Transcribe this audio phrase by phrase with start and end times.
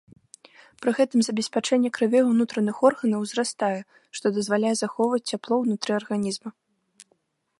[0.83, 3.77] Пры гэтым забеспячэнне крывёй унутраных органаў узрастае,
[4.19, 6.49] што дазваляе захоўваць цяпло ўнутры арганізма.